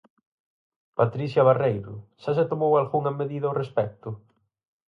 Patricia 0.99 1.45
Barreiro, 1.47 1.93
xa 2.21 2.31
se 2.37 2.45
tomou 2.51 2.71
algunha 2.75 3.15
medida 3.19 3.45
ao 3.47 3.57
respecto? 3.61 4.09